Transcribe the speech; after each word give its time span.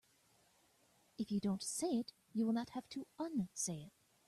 If 1.19 1.29
you 1.31 1.39
don't 1.39 1.61
say 1.61 1.91
it 1.99 2.11
you 2.33 2.47
will 2.47 2.53
not 2.53 2.71
have 2.71 2.89
to 2.89 3.05
unsay 3.19 3.83
it. 3.83 3.93